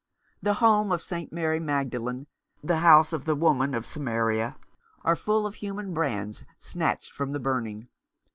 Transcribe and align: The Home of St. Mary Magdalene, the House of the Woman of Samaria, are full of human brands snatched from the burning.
The 0.41 0.55
Home 0.55 0.91
of 0.91 1.03
St. 1.03 1.31
Mary 1.31 1.59
Magdalene, 1.59 2.25
the 2.63 2.77
House 2.77 3.13
of 3.13 3.25
the 3.25 3.35
Woman 3.35 3.75
of 3.75 3.85
Samaria, 3.85 4.57
are 5.03 5.15
full 5.15 5.45
of 5.45 5.53
human 5.53 5.93
brands 5.93 6.43
snatched 6.57 7.11
from 7.11 7.33
the 7.33 7.39
burning. 7.39 7.87